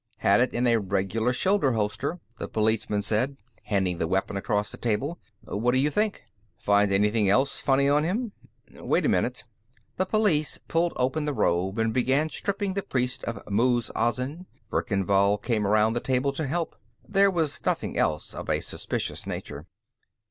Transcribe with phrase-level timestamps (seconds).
[0.17, 4.77] "Had it in a regular shoulder holster," the policeman said, handing the weapon across the
[4.79, 5.19] table.
[5.41, 6.23] "What do you think?"
[6.57, 8.31] "Find anything else funny on him?"
[8.71, 9.43] "Wait a minute."
[9.97, 15.05] The policeman pulled open the robe and began stripping the priest of Muz Azin; Verkan
[15.05, 16.75] Vall came around the table to help.
[17.07, 19.67] There was nothing else of a suspicious nature.